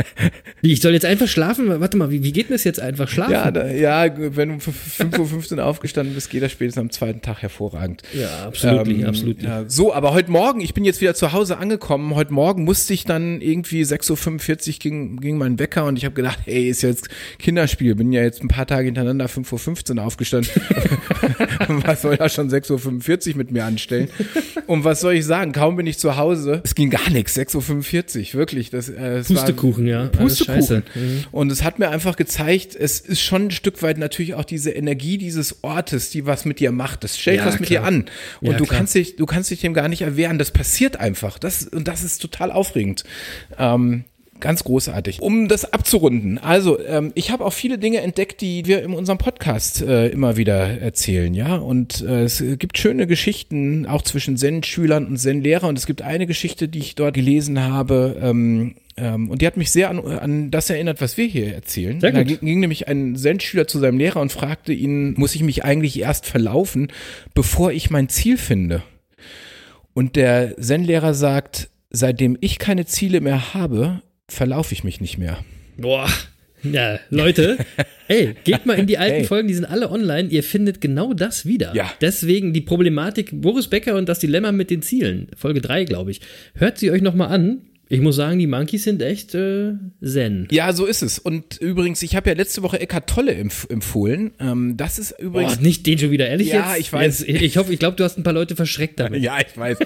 [0.63, 1.81] Wie, ich soll jetzt einfach schlafen?
[1.81, 3.33] Warte mal, wie, wie geht denn das jetzt einfach schlafen?
[3.33, 7.23] Ja, da, ja, wenn du um 5.15 Uhr aufgestanden bist, geht das spätestens am zweiten
[7.23, 8.03] Tag hervorragend.
[8.13, 9.43] Ja, absolut, Ähm, absolut.
[9.43, 12.15] Ja, so, aber heute Morgen, ich bin jetzt wieder zu Hause angekommen.
[12.15, 16.15] Heute Morgen musste ich dann irgendwie 6.45 Uhr ging, ging mein Wecker und ich habe
[16.15, 17.09] gedacht, hey, ist jetzt
[17.39, 17.95] Kinderspiel.
[17.95, 20.51] Bin ja jetzt ein paar Tage hintereinander 5.15 Uhr aufgestanden.
[21.87, 24.09] was soll da schon 6.45 Uhr mit mir anstellen?
[24.67, 25.53] Und was soll ich sagen?
[25.53, 26.61] Kaum bin ich zu Hause.
[26.65, 27.35] Es ging gar nichts.
[27.37, 28.69] 6.45 Uhr, wirklich.
[28.69, 30.07] Das, äh, es war- Pustekuchen, ja.
[30.07, 30.61] Pustekuchen.
[30.61, 30.83] scheiße.
[31.33, 34.71] Und es hat mir einfach gezeigt, es ist schon ein Stück weit natürlich auch diese
[34.71, 37.05] Energie dieses Ortes, die was mit dir macht.
[37.05, 37.83] Das stellt Ja, was mit klar.
[37.83, 38.05] dir an.
[38.41, 38.79] Und Ja, du klar.
[38.79, 40.39] kannst dich, du kannst dich dem gar nicht erwehren.
[40.39, 41.39] Das passiert einfach.
[41.39, 43.05] Das, und das ist total aufregend.
[43.59, 44.05] Ähm,
[44.41, 45.21] Ganz großartig.
[45.21, 49.19] Um das abzurunden, also ähm, ich habe auch viele Dinge entdeckt, die wir in unserem
[49.19, 51.57] Podcast äh, immer wieder erzählen, ja.
[51.57, 55.69] Und äh, es gibt schöne Geschichten auch zwischen Zen-Schülern und Zen-Lehrer.
[55.69, 59.57] Und es gibt eine Geschichte, die ich dort gelesen habe, ähm, ähm, und die hat
[59.57, 62.01] mich sehr an, an das erinnert, was wir hier erzählen.
[62.01, 65.65] Da ging, ging nämlich ein Zen-Schüler zu seinem Lehrer und fragte ihn, muss ich mich
[65.65, 66.89] eigentlich erst verlaufen,
[67.35, 68.83] bevor ich mein Ziel finde?
[69.95, 75.39] Und der Zen-Lehrer sagt, seitdem ich keine Ziele mehr habe, verlaufe ich mich nicht mehr.
[75.77, 76.09] Boah.
[76.63, 77.59] Ja, Leute,
[78.09, 79.25] ey, geht mal in die alten Hey.
[79.25, 81.75] Folgen, die sind alle online, ihr findet genau das wieder.
[81.75, 81.91] Ja.
[82.01, 86.21] Deswegen die Problematik Boris Becker und das Dilemma mit den Zielen, Folge 3, glaube ich.
[86.55, 87.63] Hört sie euch nochmal an.
[87.93, 90.47] Ich muss sagen, die Monkeys sind echt äh, zen.
[90.53, 91.19] Ja, so ist es.
[91.19, 94.31] Und übrigens, ich habe ja letzte Woche Eckart Tolle empf empfohlen.
[94.39, 95.57] Ähm, das ist übrigens.
[95.59, 96.81] Oh, nicht den schon wieder, ehrlich Ja, jetzt?
[96.83, 97.27] ich weiß.
[97.27, 99.21] Jetzt, ich hoffe, ich glaube, du hast ein paar Leute verschreckt damit.
[99.23, 99.79] Ja, ich weiß.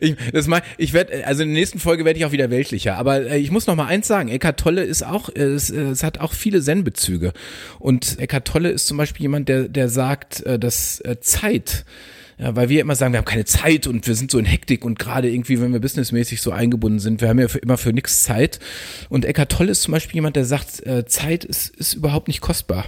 [0.00, 2.96] Ich, das mal, ich werde, also in der nächsten Folge werde ich auch wieder weltlicher.
[2.96, 5.80] Aber äh, ich muss noch mal eins sagen: Eckart Tolle ist auch, äh, es, äh,
[5.80, 7.32] es hat auch viele Zen-Bezüge.
[7.80, 11.84] Und Eckart Tolle ist zum Beispiel jemand, der, der sagt, äh, dass äh, Zeit
[12.38, 14.84] ja, weil wir immer sagen, wir haben keine Zeit und wir sind so in Hektik
[14.84, 17.92] und gerade irgendwie, wenn wir businessmäßig so eingebunden sind, wir haben ja für, immer für
[17.92, 18.60] nichts Zeit.
[19.08, 22.40] Und Eckart Tolle ist zum Beispiel jemand, der sagt, äh, Zeit ist, ist überhaupt nicht
[22.40, 22.84] kostbar.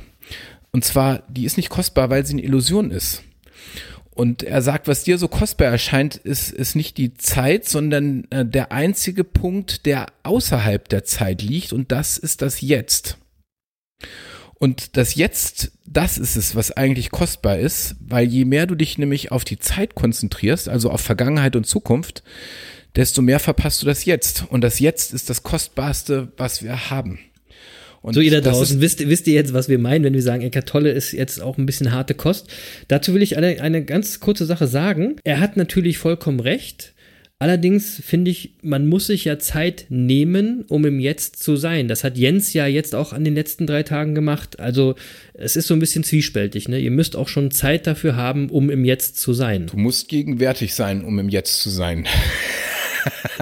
[0.71, 3.25] Und zwar, die ist nicht kostbar, weil sie eine Illusion ist.
[4.11, 8.45] Und er sagt, was dir so kostbar erscheint, ist, ist nicht die Zeit, sondern äh,
[8.45, 13.19] der einzige Punkt, der außerhalb der Zeit liegt und das ist das Jetzt.
[14.63, 18.99] Und das Jetzt, das ist es, was eigentlich kostbar ist, weil je mehr du dich
[18.99, 22.23] nämlich auf die Zeit konzentrierst, also auf Vergangenheit und Zukunft,
[22.95, 24.45] desto mehr verpasst du das Jetzt.
[24.51, 27.21] Und das Jetzt ist das Kostbarste, was wir haben.
[28.03, 30.43] Und So, ihr da draußen, wisst, wisst ihr jetzt, was wir meinen, wenn wir sagen,
[30.43, 32.49] Eckart Tolle ist jetzt auch ein bisschen harte Kost?
[32.87, 35.17] Dazu will ich eine, eine ganz kurze Sache sagen.
[35.25, 36.93] Er hat natürlich vollkommen recht.
[37.43, 41.89] Allerdings finde ich, man muss sich ja Zeit nehmen, um im Jetzt zu sein.
[41.89, 44.61] Das hat Jens ja jetzt auch an den letzten drei Tagen gemacht.
[44.61, 44.95] Also
[45.33, 46.69] es ist so ein bisschen zwiespältig.
[46.69, 46.79] Ne?
[46.79, 49.69] Ihr müsst auch schon Zeit dafür haben, um im Jetzt zu sein.
[49.69, 52.07] Du musst gegenwärtig sein, um im Jetzt zu sein.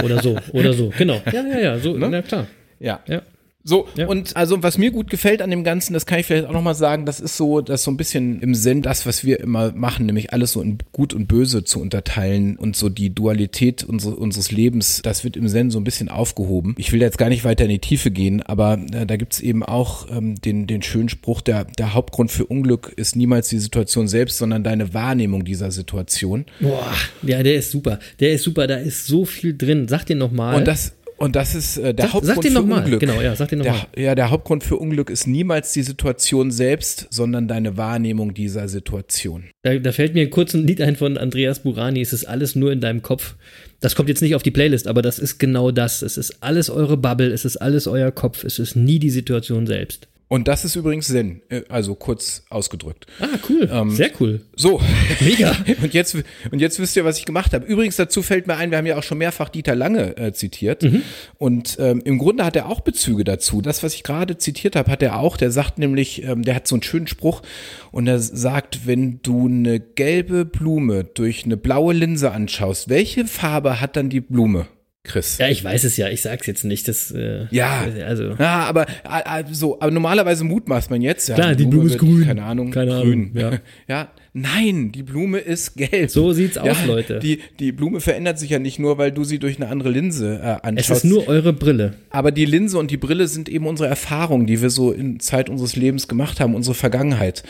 [0.01, 0.93] Oder so, oder so.
[0.97, 1.21] Genau.
[1.33, 1.79] Ja, ja, ja.
[1.81, 2.47] So, na klar.
[2.79, 3.01] Ja.
[3.09, 3.23] Ja.
[3.69, 4.07] So, Ja.
[4.07, 6.75] und also was mir gut gefällt an dem Ganzen, das kann ich vielleicht auch nochmal
[6.75, 9.73] sagen, das ist so, das ist so ein bisschen im Sinn das, was wir immer
[9.73, 14.17] machen, nämlich alles so in Gut und Böse zu unterteilen und so die Dualität unsere,
[14.17, 16.75] unseres Lebens, das wird im Zen so ein bisschen aufgehoben.
[16.79, 19.63] Ich will jetzt gar nicht weiter in die Tiefe gehen, aber äh, da gibt's eben
[19.63, 24.09] auch ähm, den, den schönen Spruch, der, der Hauptgrund für Unglück ist niemals die Situation
[24.09, 26.47] selbst, sondern deine Wahrnehmung dieser Situation.
[26.61, 27.99] Boah, ja, der ist super.
[28.21, 28.67] Der ist super.
[28.67, 29.89] Da ist so viel drin.
[29.89, 30.57] Sag dir nochmal.
[30.57, 32.83] Und das, und das ist äh, der Sag- Hauptgrund sag für mal.
[32.83, 33.01] Unglück.
[33.01, 33.87] Genau, ja, sag den noch der, mal.
[33.97, 39.45] Ja, der Hauptgrund für Unglück ist niemals die Situation selbst, sondern deine Wahrnehmung dieser Situation.
[39.63, 42.73] Da, da fällt mir kurz ein Lied ein von Andreas Burani, es ist alles nur
[42.73, 43.35] in deinem Kopf.
[43.81, 46.03] Das kommt jetzt nicht auf die Playlist, aber das ist genau das.
[46.03, 49.67] Es ist alles eure Bubble, es ist alles euer Kopf, es ist nie die Situation
[49.67, 50.09] selbst.
[50.29, 53.07] Und das ist übrigens Zen, äh, also kurz ausgedrückt.
[53.19, 53.91] Ah, cool.
[53.91, 54.43] Sehr cool.
[54.55, 54.81] So.
[55.21, 55.57] Mega.
[55.83, 56.17] und, jetzt,
[56.51, 57.67] und jetzt wisst ihr, was ich gemacht habe.
[57.67, 60.83] Übrigens, dazu fällt mir ein, wir haben ja auch schon mehrfach Dieter Lange äh, zitiert.
[60.83, 61.03] Mhm.
[61.39, 63.63] Und ähm, im Grunde hat er auch Bezüge dazu.
[63.63, 65.39] Das, was ich gerade zitiert habe, hat er auch.
[65.39, 67.43] Der sagt nämlich, ähm, der hat so einen schönen Spruch
[67.91, 73.81] und er sagt, wenn du eine gelbe Blume durch eine blaue Linse anschaust, welche Farbe
[73.81, 74.67] hat dann die Blume,
[75.09, 75.39] Chris?
[75.39, 76.87] Ja, ich weiß es ja, ich sag's jetzt nicht.
[76.87, 78.35] Das, äh, Ja, Also.
[78.39, 81.29] ja, aber äh, äh, so, aber normalerweise mutmaßt man jetzt.
[81.29, 82.25] Ja, Klar, die Blume ist wird, grün.
[82.25, 83.31] Keine Ahnung, Keine grün.
[83.35, 83.59] Ahnung, ja.
[83.89, 86.11] ja, nein, die Blume ist gelb.
[86.11, 87.19] So sieht's aus, Leute.
[87.19, 90.41] Die, die Blume verändert sich ja nicht nur, weil du sie durch eine andere Linse
[90.43, 91.05] äh, Es anschaust.
[91.05, 91.95] ist nur eure Brille.
[92.11, 95.49] aber die Linse und die Brille sind eben unsere Erfahrungen, die wir so in Zeit
[95.51, 97.43] unseres Lebens gemacht haben, unsere Vergangenheit.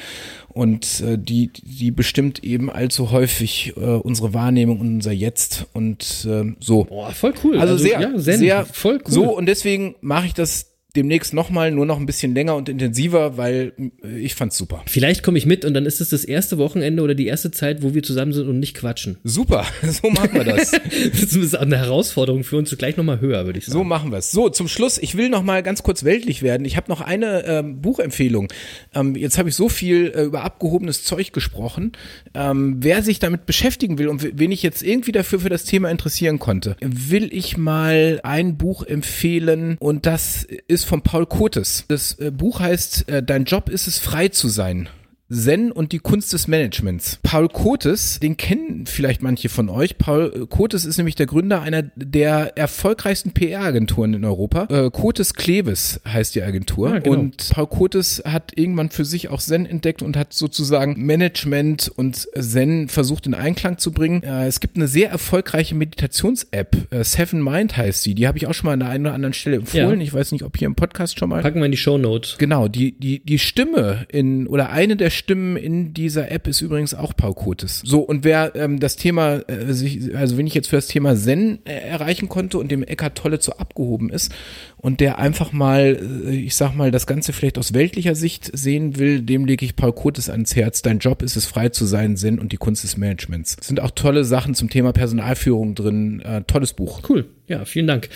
[0.48, 6.26] Und äh, die, die bestimmt eben allzu häufig äh, unsere Wahrnehmung und unser Jetzt und
[6.28, 6.84] äh, so.
[6.84, 7.58] Boah, voll cool.
[7.58, 9.12] Also, sehr, ja, sehr voll cool.
[9.12, 13.36] So und deswegen mache ich das demnächst nochmal, nur noch ein bisschen länger und intensiver,
[13.36, 13.72] weil
[14.02, 14.82] äh, ich fand's super.
[14.86, 17.82] Vielleicht komme ich mit und dann ist es das erste Wochenende oder die erste Zeit,
[17.82, 19.18] wo wir zusammen sind und nicht quatschen.
[19.22, 20.72] Super, so machen wir das.
[21.08, 23.78] Das ist eine Herausforderung für uns gleich nochmal höher, würde ich sagen.
[23.78, 24.30] So machen wir es.
[24.30, 26.64] So, zum Schluss, ich will noch mal ganz kurz weltlich werden.
[26.64, 28.48] Ich habe noch eine ähm, Buchempfehlung.
[28.94, 31.92] Ähm, jetzt habe ich so viel äh, über abgehobenes Zeug gesprochen.
[32.34, 35.90] Ähm, wer sich damit beschäftigen will und wen ich jetzt irgendwie dafür für das Thema
[35.90, 41.84] interessieren konnte, will ich mal ein Buch empfehlen und das ist von Paul Kotes.
[41.88, 44.88] Das äh, Buch heißt äh, Dein Job ist es, frei zu sein.
[45.30, 47.18] Zen und die Kunst des Managements.
[47.22, 49.98] Paul Kotes, den kennen vielleicht manche von euch.
[49.98, 54.68] Paul Kotes ist nämlich der Gründer einer der erfolgreichsten PR-Agenturen in Europa.
[54.70, 56.94] Äh, Kotes Kleves heißt die Agentur.
[56.94, 57.18] Ah, genau.
[57.18, 62.26] Und Paul Kotes hat irgendwann für sich auch Zen entdeckt und hat sozusagen Management und
[62.38, 64.22] Zen versucht in Einklang zu bringen.
[64.22, 66.90] Äh, es gibt eine sehr erfolgreiche Meditations-App.
[66.90, 68.14] Äh, Seven Mind heißt sie.
[68.14, 70.00] Die habe ich auch schon mal an der einen oder anderen Stelle empfohlen.
[70.00, 70.06] Ja.
[70.06, 71.42] Ich weiß nicht, ob hier im Podcast schon mal.
[71.42, 72.36] Packen wir in die Show Notes.
[72.38, 76.94] Genau, die, die, die Stimme in, oder eine der Stimmen in dieser App ist übrigens
[76.94, 77.82] auch Paul Kotes.
[77.84, 81.16] So, und wer ähm, das Thema, äh, sich, also wenn ich jetzt für das Thema
[81.16, 84.32] Zen äh, erreichen konnte und dem Eckhart Tolle zu abgehoben ist
[84.76, 88.96] und der einfach mal, äh, ich sag mal, das Ganze vielleicht aus weltlicher Sicht sehen
[88.96, 90.82] will, dem lege ich Paul Kotes ans Herz.
[90.82, 93.56] Dein Job ist es, frei zu sein, Zen und die Kunst des Managements.
[93.60, 96.20] Es sind auch tolle Sachen zum Thema Personalführung drin.
[96.20, 97.02] Äh, tolles Buch.
[97.08, 97.26] Cool.
[97.48, 98.10] Ja, vielen Dank.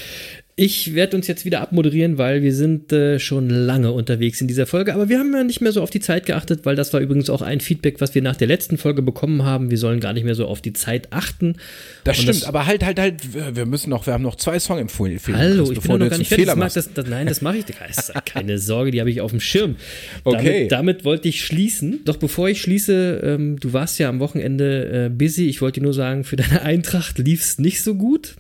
[0.55, 4.67] Ich werde uns jetzt wieder abmoderieren, weil wir sind äh, schon lange unterwegs in dieser
[4.67, 4.93] Folge.
[4.95, 7.31] Aber wir haben ja nicht mehr so auf die Zeit geachtet, weil das war übrigens
[7.31, 9.71] auch ein Feedback, was wir nach der letzten Folge bekommen haben.
[9.71, 11.55] Wir sollen gar nicht mehr so auf die Zeit achten.
[12.05, 14.59] Das Und stimmt, das- aber halt, halt, halt, wir müssen noch, wir haben noch zwei
[14.59, 15.37] Songempfehlungen.
[15.39, 16.45] Hallo, ich bin bevor du noch gar nicht fertig.
[16.45, 16.77] Das machst.
[16.77, 17.65] das, das, nein, das mache ich.
[17.65, 19.77] Das keine Sorge, die habe ich auf dem Schirm.
[20.25, 20.69] Okay.
[20.69, 22.01] Damit, damit wollte ich schließen.
[22.05, 25.49] Doch bevor ich schließe, ähm, du warst ja am Wochenende äh, busy.
[25.49, 28.37] Ich wollte dir nur sagen, für deine Eintracht lief es nicht so gut.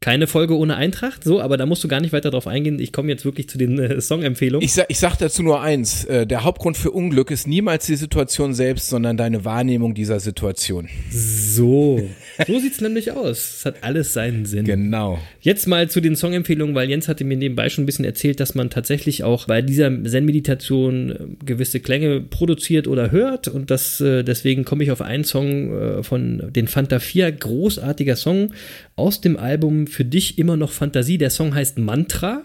[0.00, 2.78] Keine Folge ohne Eintracht, so, aber da musst du gar nicht weiter drauf eingehen.
[2.78, 4.62] Ich komme jetzt wirklich zu den äh, Songempfehlungen.
[4.62, 6.04] Ich sag, ich sag dazu nur eins.
[6.04, 10.88] Äh, der Hauptgrund für Unglück ist niemals die Situation selbst, sondern deine Wahrnehmung dieser Situation.
[11.10, 12.08] So,
[12.46, 13.58] so sieht's nämlich aus.
[13.58, 14.64] Es hat alles seinen Sinn.
[14.64, 15.18] Genau.
[15.40, 18.54] Jetzt mal zu den Songempfehlungen, weil Jens hatte mir nebenbei schon ein bisschen erzählt, dass
[18.54, 24.22] man tatsächlich auch bei dieser Zen-Meditation äh, gewisse Klänge produziert oder hört und das, äh,
[24.22, 28.52] deswegen komme ich auf einen Song äh, von den Fanta 4, großartiger Song
[28.96, 31.18] aus dem Album Für dich immer noch Fantasie.
[31.18, 32.42] Der Song heißt Mantra.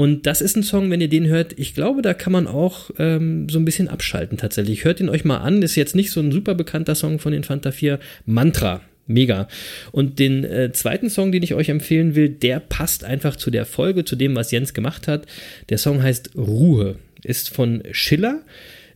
[0.00, 2.90] Und das ist ein Song, wenn ihr den hört, ich glaube, da kann man auch
[2.98, 4.84] ähm, so ein bisschen abschalten tatsächlich.
[4.84, 7.44] Hört ihn euch mal an, ist jetzt nicht so ein super bekannter Song von den
[7.44, 7.98] Fanta 4.
[8.24, 8.80] Mantra.
[9.10, 9.48] Mega.
[9.92, 13.66] Und den äh, zweiten Song, den ich euch empfehlen will, der passt einfach zu der
[13.66, 15.26] Folge, zu dem, was Jens gemacht hat.
[15.68, 18.42] Der Song heißt Ruhe, ist von Schiller,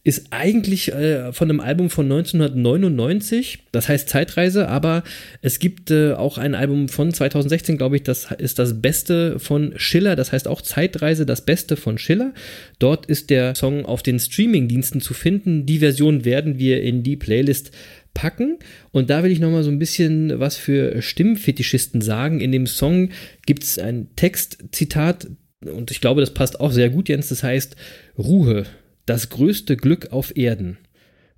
[0.04, 5.02] ist eigentlich äh, von einem Album von 1999, das heißt Zeitreise, aber
[5.40, 9.72] es gibt äh, auch ein Album von 2016, glaube ich, das ist das Beste von
[9.76, 12.34] Schiller, das heißt auch Zeitreise, das Beste von Schiller.
[12.78, 15.64] Dort ist der Song auf den Streaming-Diensten zu finden.
[15.64, 17.70] Die Version werden wir in die Playlist
[18.14, 18.58] packen.
[18.92, 22.40] Und da will ich nochmal so ein bisschen was für Stimmfetischisten sagen.
[22.40, 23.10] In dem Song
[23.44, 25.28] gibt es ein Textzitat,
[25.60, 27.28] und ich glaube, das passt auch sehr gut, Jens.
[27.28, 27.76] Das heißt,
[28.18, 28.64] Ruhe,
[29.06, 30.78] das größte Glück auf Erden,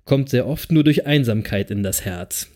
[0.05, 2.49] kommt sehr oft nur durch Einsamkeit in das Herz.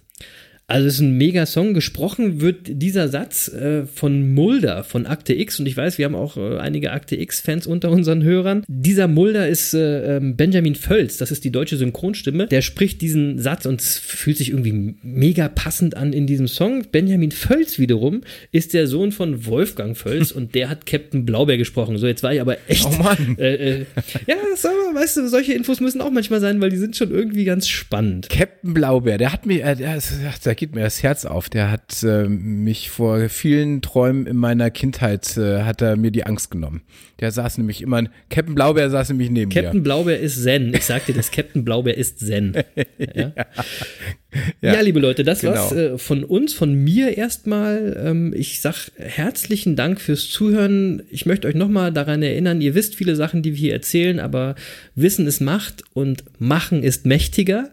[0.71, 1.73] Also es ist ein mega Song.
[1.73, 6.15] Gesprochen wird dieser Satz äh, von Mulder von Akte X und ich weiß, wir haben
[6.15, 8.63] auch äh, einige Akte X-Fans unter unseren Hörern.
[8.69, 12.47] Dieser Mulder ist äh, ähm, Benjamin Völz, das ist die deutsche Synchronstimme.
[12.47, 16.85] Der spricht diesen Satz und es fühlt sich irgendwie mega passend an in diesem Song.
[16.89, 18.21] Benjamin Völz wiederum
[18.53, 21.97] ist der Sohn von Wolfgang Völz und der hat Captain Blaubeer gesprochen.
[21.97, 22.85] So, jetzt war ich aber echt.
[22.85, 23.35] Oh Mann.
[23.37, 23.85] Äh, äh,
[24.25, 27.43] ja, aber, weißt du, solche Infos müssen auch manchmal sein, weil die sind schon irgendwie
[27.43, 28.29] ganz spannend.
[28.29, 31.49] Captain Blaubeer, der hat mir, äh, der, ist- da geht mir das Herz auf.
[31.49, 36.23] Der hat äh, mich vor vielen Träumen in meiner Kindheit, äh, hat er mir die
[36.23, 36.83] Angst genommen.
[37.19, 39.83] Der saß nämlich immer, Captain Blaubeer saß nämlich neben Captain mir.
[39.83, 40.71] Blaubeer ist Zen.
[40.75, 42.53] Ich sag dir das, Captain Blaubeer ist Zen.
[44.61, 44.79] Ja, ja.
[44.79, 45.55] liebe Leute, das genau.
[45.55, 48.01] war's äh, von uns, von mir erstmal.
[48.01, 51.03] Ähm, ich sag herzlichen Dank fürs Zuhören.
[51.09, 54.55] Ich möchte euch nochmal daran erinnern, ihr wisst viele Sachen, die wir hier erzählen, aber
[54.95, 57.71] Wissen ist Macht und Machen ist mächtiger.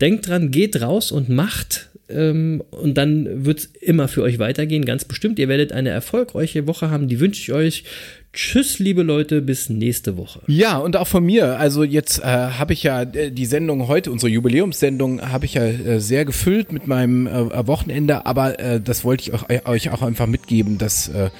[0.00, 1.90] Denkt dran, geht raus und macht.
[2.08, 5.38] Ähm, und dann wird's immer für euch weitergehen, ganz bestimmt.
[5.38, 7.84] Ihr werdet eine erfolgreiche Woche haben, die wünsche ich euch.
[8.32, 10.40] Tschüss, liebe Leute, bis nächste Woche.
[10.46, 11.58] Ja, und auch von mir.
[11.58, 15.64] Also jetzt äh, habe ich ja äh, die Sendung heute, unsere Jubiläumssendung, habe ich ja
[15.64, 20.02] äh, sehr gefüllt mit meinem äh, Wochenende, aber äh, das wollte ich euch, euch auch
[20.02, 20.78] einfach mitgeben.
[20.78, 21.30] Das äh,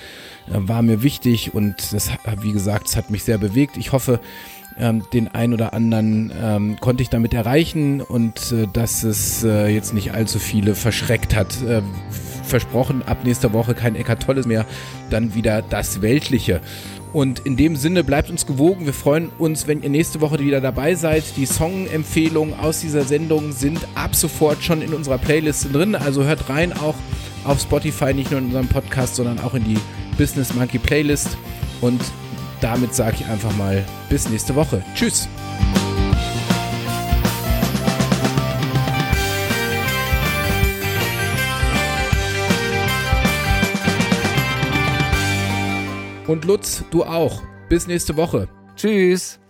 [0.49, 2.11] war mir wichtig und das,
[2.42, 3.77] wie gesagt, es hat mich sehr bewegt.
[3.77, 4.18] Ich hoffe,
[4.78, 9.68] ähm, den ein oder anderen ähm, konnte ich damit erreichen und äh, dass es äh,
[9.68, 11.62] jetzt nicht allzu viele verschreckt hat.
[11.62, 11.83] Äh,
[12.42, 14.66] versprochen, ab nächster Woche kein Eckart Tolles mehr,
[15.09, 16.61] dann wieder das Weltliche.
[17.12, 18.87] Und in dem Sinne bleibt uns gewogen.
[18.87, 21.24] Wir freuen uns, wenn ihr nächste Woche wieder dabei seid.
[21.37, 25.96] Die Songempfehlungen aus dieser Sendung sind ab sofort schon in unserer Playlist drin.
[25.96, 26.94] Also hört rein auch
[27.44, 29.78] auf Spotify, nicht nur in unserem Podcast, sondern auch in die
[30.18, 31.37] Business Monkey Playlist.
[31.80, 32.00] Und
[32.61, 34.83] damit sage ich einfach mal bis nächste Woche.
[34.94, 35.29] Tschüss.
[46.27, 47.42] Und Lutz, du auch.
[47.68, 48.49] Bis nächste Woche.
[48.77, 49.40] Tschüss.